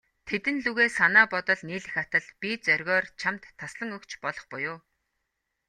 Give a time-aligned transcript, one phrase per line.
[0.27, 4.77] Тэдэн лүгээ санаа бодол нийлэх атал, би зоригоор чамд таслан өгч болох буюу.